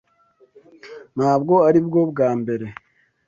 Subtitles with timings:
[1.15, 2.65] Ntabwo aribwo bwa mbere.